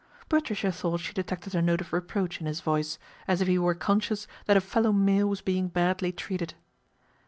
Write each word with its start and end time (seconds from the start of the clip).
Patricia 0.29 0.71
thought 0.71 0.99
she 0.99 1.13
detected 1.13 1.53
a 1.53 1.61
note 1.61 1.79
of 1.79 1.93
reproach 1.93 2.41
n 2.41 2.47
his 2.47 2.59
voice, 2.61 2.97
as 3.27 3.39
if 3.39 3.47
he 3.47 3.59
were 3.59 3.75
conscious 3.75 4.25
that 4.47 4.57
a 4.57 4.61
fellow 4.61 4.91
male 4.91 5.29
was 5.29 5.41
being 5.41 5.67
badly 5.67 6.11
treated. 6.11 6.55